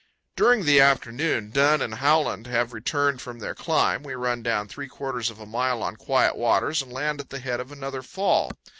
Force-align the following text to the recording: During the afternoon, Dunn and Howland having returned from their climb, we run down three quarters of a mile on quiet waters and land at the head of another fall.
During 0.35 0.65
the 0.65 0.79
afternoon, 0.81 1.51
Dunn 1.51 1.79
and 1.79 1.93
Howland 1.93 2.47
having 2.47 2.73
returned 2.73 3.21
from 3.21 3.37
their 3.37 3.53
climb, 3.53 4.01
we 4.01 4.15
run 4.15 4.41
down 4.41 4.67
three 4.67 4.87
quarters 4.87 5.29
of 5.29 5.39
a 5.39 5.45
mile 5.45 5.83
on 5.83 5.95
quiet 5.95 6.35
waters 6.35 6.81
and 6.81 6.91
land 6.91 7.21
at 7.21 7.29
the 7.29 7.37
head 7.37 7.59
of 7.59 7.71
another 7.71 8.01
fall. 8.01 8.49